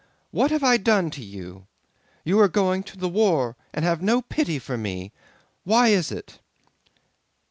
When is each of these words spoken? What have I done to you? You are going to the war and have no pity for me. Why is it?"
What 0.31 0.49
have 0.49 0.63
I 0.63 0.77
done 0.77 1.11
to 1.11 1.23
you? 1.23 1.67
You 2.23 2.39
are 2.39 2.47
going 2.47 2.81
to 2.85 2.97
the 2.97 3.07
war 3.07 3.55
and 3.71 3.85
have 3.85 4.01
no 4.01 4.23
pity 4.23 4.57
for 4.57 4.75
me. 4.75 5.11
Why 5.63 5.89
is 5.89 6.11
it?" 6.11 6.39